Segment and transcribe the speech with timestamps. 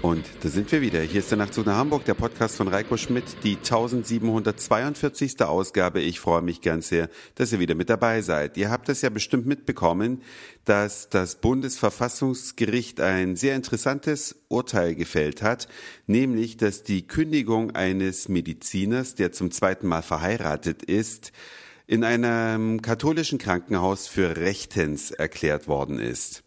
[0.00, 1.00] Und da sind wir wieder.
[1.00, 5.42] Hier ist der Nachtzug nach Hamburg, der Podcast von Reiko Schmidt, die 1742.
[5.42, 6.00] Ausgabe.
[6.00, 8.56] Ich freue mich ganz sehr, dass ihr wieder mit dabei seid.
[8.56, 10.22] Ihr habt es ja bestimmt mitbekommen,
[10.64, 15.66] dass das Bundesverfassungsgericht ein sehr interessantes Urteil gefällt hat,
[16.06, 21.32] nämlich, dass die Kündigung eines Mediziners, der zum zweiten Mal verheiratet ist,
[21.88, 26.44] in einem katholischen Krankenhaus für rechtens erklärt worden ist.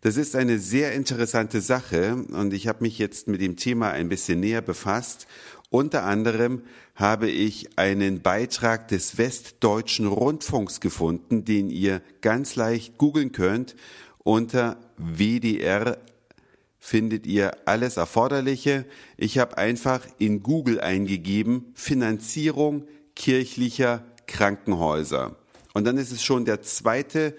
[0.00, 4.08] Das ist eine sehr interessante Sache und ich habe mich jetzt mit dem Thema ein
[4.08, 5.26] bisschen näher befasst.
[5.70, 6.62] Unter anderem
[6.94, 13.74] habe ich einen Beitrag des Westdeutschen Rundfunks gefunden, den ihr ganz leicht googeln könnt.
[14.18, 15.98] Unter WDR
[16.78, 18.86] findet ihr alles Erforderliche.
[19.16, 25.36] Ich habe einfach in Google eingegeben Finanzierung kirchlicher Krankenhäuser.
[25.74, 27.34] Und dann ist es schon der zweite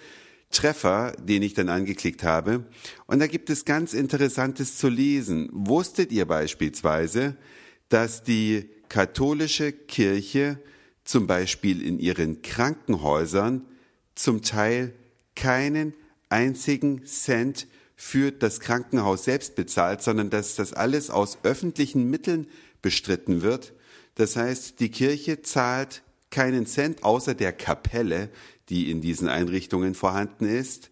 [0.52, 2.66] Treffer, den ich dann angeklickt habe.
[3.06, 5.50] Und da gibt es ganz Interessantes zu lesen.
[5.52, 7.36] Wusstet ihr beispielsweise,
[7.90, 10.60] dass die katholische Kirche
[11.04, 13.66] zum Beispiel in ihren Krankenhäusern
[14.16, 14.94] zum Teil
[15.36, 15.94] keinen
[16.30, 22.48] einzigen Cent für das Krankenhaus selbst bezahlt, sondern dass das alles aus öffentlichen Mitteln
[22.82, 23.74] bestritten wird.
[24.16, 28.30] Das heißt, die Kirche zahlt keinen Cent außer der Kapelle,
[28.70, 30.92] die in diesen Einrichtungen vorhanden ist.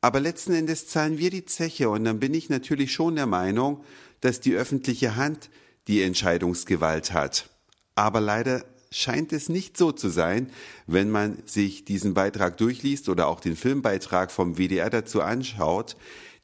[0.00, 3.84] Aber letzten Endes zahlen wir die Zeche und dann bin ich natürlich schon der Meinung,
[4.20, 5.50] dass die öffentliche Hand
[5.88, 7.50] die Entscheidungsgewalt hat.
[7.94, 10.50] Aber leider scheint es nicht so zu sein,
[10.86, 15.96] wenn man sich diesen Beitrag durchliest oder auch den Filmbeitrag vom WDR dazu anschaut.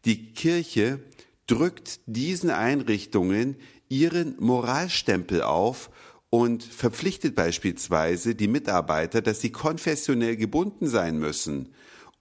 [0.05, 1.01] Die Kirche
[1.47, 3.57] drückt diesen Einrichtungen
[3.89, 5.91] ihren Moralstempel auf
[6.35, 11.69] und verpflichtet beispielsweise die Mitarbeiter, dass sie konfessionell gebunden sein müssen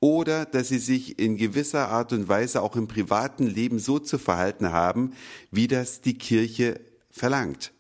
[0.01, 4.19] oder dass sie sich in gewisser Art und Weise auch im privaten Leben so zu
[4.19, 5.13] verhalten haben,
[5.49, 6.79] wie das die Kirche
[7.09, 7.73] verlangt.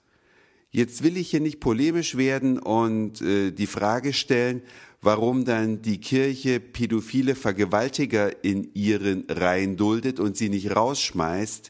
[0.71, 4.63] Jetzt will ich hier nicht polemisch werden und äh, die Frage stellen,
[5.03, 11.69] warum dann die Kirche pädophile Vergewaltiger in ihren Reihen duldet und sie nicht rausschmeißt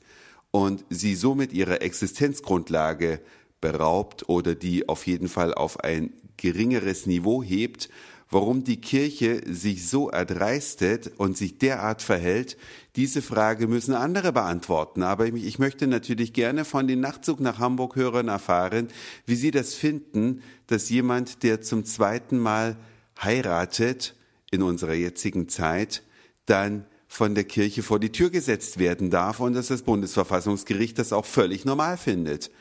[0.52, 3.19] und sie somit ihrer Existenzgrundlage
[3.63, 7.90] beraubt oder die auf jeden Fall auf ein geringeres Niveau hebt,
[8.29, 12.57] warum die Kirche sich so erdreistet und sich derart verhält,
[12.97, 15.02] diese Frage müssen andere beantworten.
[15.02, 18.90] Aber ich möchte natürlich gerne von den Nachtzug nach Hamburg Hörern erfahren,
[19.25, 22.75] wie sie das finden, dass jemand, der zum zweiten Mal
[23.22, 24.13] heiratet
[24.52, 26.03] in unserer jetzigen Zeit,
[26.47, 31.13] dann von der Kirche vor die Tür gesetzt werden darf und dass das Bundesverfassungsgericht das
[31.13, 32.52] auch völlig normal findet.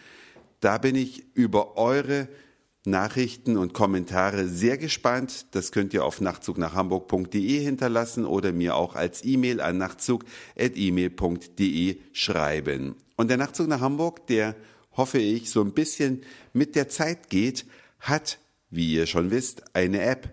[0.62, 2.28] Da bin ich über eure
[2.84, 5.46] Nachrichten und Kommentare sehr gespannt.
[5.50, 12.94] Das könnt ihr auf nachtzugnachhamburg.de hinterlassen oder mir auch als E-Mail an nachtzug.email.de schreiben.
[13.16, 14.54] Und der Nachtzug nach Hamburg, der
[14.96, 17.66] hoffe ich so ein bisschen mit der Zeit geht,
[17.98, 18.38] hat,
[18.70, 20.32] wie ihr schon wisst, eine App,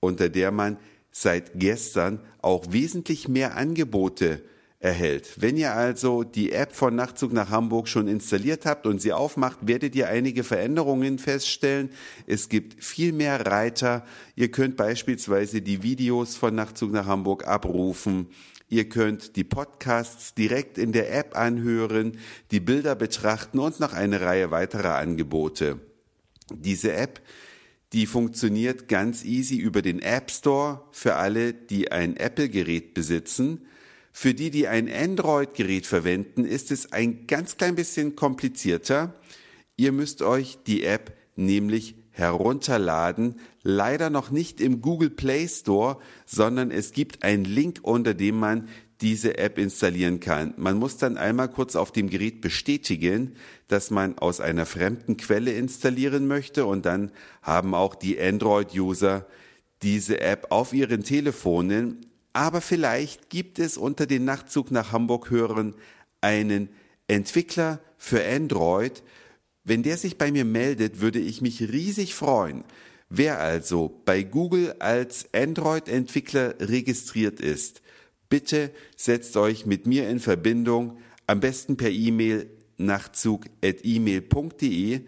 [0.00, 0.76] unter der man
[1.12, 4.42] seit gestern auch wesentlich mehr Angebote
[4.82, 5.40] erhält.
[5.40, 9.58] Wenn ihr also die App von Nachtzug nach Hamburg schon installiert habt und sie aufmacht,
[9.62, 11.90] werdet ihr einige Veränderungen feststellen.
[12.26, 14.04] Es gibt viel mehr Reiter.
[14.34, 18.28] Ihr könnt beispielsweise die Videos von Nachtzug nach Hamburg abrufen.
[18.68, 22.18] Ihr könnt die Podcasts direkt in der App anhören,
[22.50, 25.78] die Bilder betrachten und noch eine Reihe weiterer Angebote.
[26.50, 27.20] Diese App
[27.92, 33.66] die funktioniert ganz easy über den App Store für alle, die ein Apple-Gerät besitzen.
[34.12, 39.14] Für die, die ein Android-Gerät verwenden, ist es ein ganz klein bisschen komplizierter.
[39.76, 43.36] Ihr müsst euch die App nämlich herunterladen.
[43.62, 48.68] Leider noch nicht im Google Play Store, sondern es gibt einen Link, unter dem man
[49.00, 50.54] diese App installieren kann.
[50.56, 53.34] Man muss dann einmal kurz auf dem Gerät bestätigen,
[53.66, 57.10] dass man aus einer fremden Quelle installieren möchte und dann
[57.40, 59.26] haben auch die Android-User
[59.82, 65.74] diese App auf ihren Telefonen aber vielleicht gibt es unter den Nachtzug nach Hamburg Hörern
[66.20, 66.68] einen
[67.08, 69.02] Entwickler für Android.
[69.64, 72.62] Wenn der sich bei mir meldet, würde ich mich riesig freuen.
[73.08, 77.82] Wer also bei Google als Android-Entwickler registriert ist,
[78.30, 80.96] bitte setzt euch mit mir in Verbindung,
[81.26, 85.00] am besten per E-Mail nachtzug.email.de.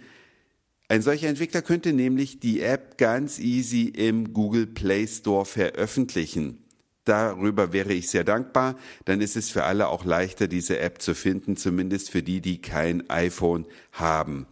[0.88, 6.63] Ein solcher Entwickler könnte nämlich die App ganz easy im Google Play Store veröffentlichen.
[7.04, 8.76] Darüber wäre ich sehr dankbar.
[9.04, 12.60] Dann ist es für alle auch leichter, diese App zu finden, zumindest für die, die
[12.60, 14.46] kein iPhone haben.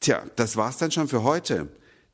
[0.00, 1.68] Tja, das war's dann schon für heute.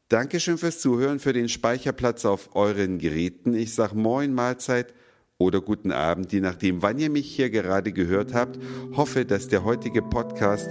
[0.09, 3.55] Dankeschön fürs Zuhören, für den Speicherplatz auf euren Geräten.
[3.55, 4.95] Ich sag Moin, Mahlzeit
[5.39, 8.59] oder guten Abend, je nachdem, wann ihr mich hier gerade gehört habt.
[8.95, 10.71] Hoffe, dass der heutige Podcast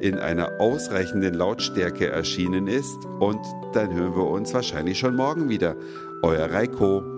[0.00, 3.40] in einer ausreichenden Lautstärke erschienen ist und
[3.72, 5.76] dann hören wir uns wahrscheinlich schon morgen wieder.
[6.22, 7.13] Euer Reiko.